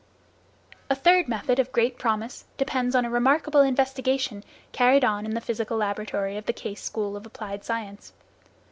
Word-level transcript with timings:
A 0.89 0.95
third 0.95 1.27
method 1.27 1.59
of 1.59 1.71
great 1.71 1.99
promise 1.99 2.45
depends 2.57 2.95
on 2.95 3.05
a 3.05 3.09
remarkable 3.11 3.61
investigation 3.61 4.43
carried 4.71 5.05
on 5.05 5.25
in 5.27 5.35
the 5.35 5.41
physical 5.41 5.77
laboratory 5.77 6.37
of 6.37 6.47
the 6.47 6.53
Case 6.53 6.81
School 6.81 7.15
of 7.15 7.23
Applied 7.27 7.63
Science. 7.63 8.11